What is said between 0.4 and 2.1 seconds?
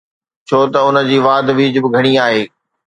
ڇو ته ان جي واڌ ويجهه به